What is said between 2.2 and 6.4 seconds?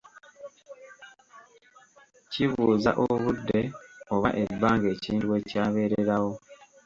Kibuuza obudde oba ebbanga ekintu we kyabeererawo.